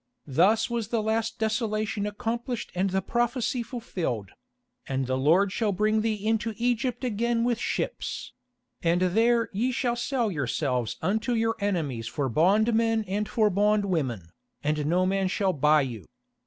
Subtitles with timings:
[0.25, 4.31] Thus was the last desolation accomplished and the prophecy fulfilled:
[4.87, 8.33] "And the Lord shall bring thee into Egypt again with ships...
[8.81, 14.29] and there ye shall sell yourselves unto your enemies for bondmen and for bondwomen,
[14.63, 16.07] and no man shall buy you."